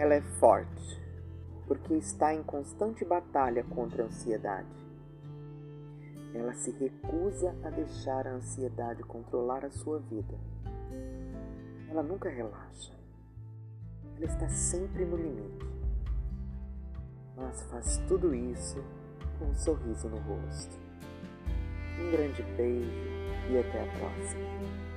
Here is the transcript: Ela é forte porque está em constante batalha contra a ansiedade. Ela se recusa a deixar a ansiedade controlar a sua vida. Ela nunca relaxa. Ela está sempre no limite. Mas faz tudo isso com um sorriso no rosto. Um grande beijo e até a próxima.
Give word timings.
Ela 0.00 0.14
é 0.14 0.22
forte 0.22 0.98
porque 1.66 1.92
está 1.92 2.32
em 2.32 2.42
constante 2.42 3.04
batalha 3.04 3.62
contra 3.64 4.02
a 4.02 4.06
ansiedade. 4.06 4.66
Ela 6.34 6.54
se 6.54 6.70
recusa 6.70 7.54
a 7.62 7.68
deixar 7.68 8.26
a 8.26 8.32
ansiedade 8.32 9.02
controlar 9.02 9.62
a 9.62 9.70
sua 9.70 9.98
vida. 9.98 10.38
Ela 11.90 12.02
nunca 12.02 12.30
relaxa. 12.30 12.94
Ela 14.16 14.24
está 14.24 14.48
sempre 14.48 15.04
no 15.04 15.18
limite. 15.18 15.66
Mas 17.36 17.60
faz 17.64 17.98
tudo 18.08 18.34
isso 18.34 18.82
com 19.38 19.50
um 19.50 19.54
sorriso 19.54 20.08
no 20.08 20.16
rosto. 20.16 20.78
Um 22.00 22.10
grande 22.10 22.42
beijo 22.56 22.90
e 23.50 23.58
até 23.58 23.82
a 23.82 23.98
próxima. 23.98 24.89